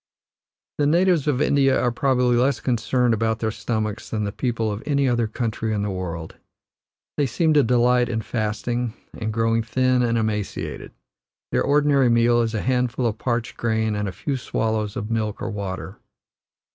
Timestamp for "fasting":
8.23-8.95